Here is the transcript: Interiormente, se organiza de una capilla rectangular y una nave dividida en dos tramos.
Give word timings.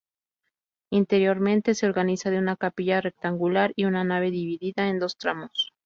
Interiormente, 0.91 1.75
se 1.75 1.85
organiza 1.85 2.31
de 2.31 2.39
una 2.39 2.55
capilla 2.55 3.01
rectangular 3.01 3.71
y 3.75 3.85
una 3.85 4.03
nave 4.03 4.31
dividida 4.31 4.87
en 4.89 4.97
dos 4.97 5.15
tramos. 5.15 5.69